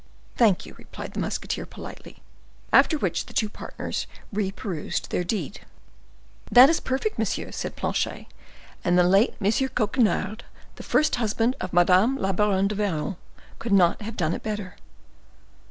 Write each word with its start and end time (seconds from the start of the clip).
"Thank 0.35 0.65
you," 0.65 0.73
replied 0.79 1.13
the 1.13 1.19
musketeer, 1.19 1.67
politely; 1.67 2.23
after 2.73 2.97
which 2.97 3.27
the 3.27 3.33
two 3.33 3.49
partners 3.49 4.07
reperused 4.33 5.09
their 5.09 5.23
deed. 5.23 5.61
"That 6.49 6.69
is 6.71 6.79
perfect, 6.79 7.19
monsieur," 7.19 7.51
said 7.51 7.75
Planchet; 7.75 8.25
"and 8.83 8.97
the 8.97 9.03
late 9.03 9.35
M. 9.39 9.51
Coquenard, 9.51 10.43
the 10.77 10.81
first 10.81 11.17
husband 11.17 11.55
of 11.61 11.71
Madame 11.71 12.17
la 12.17 12.31
Baronne 12.31 12.67
du 12.69 12.73
Vallon, 12.73 13.15
could 13.59 13.73
not 13.73 14.01
have 14.01 14.17
done 14.17 14.33
it 14.33 14.41
better." 14.41 14.73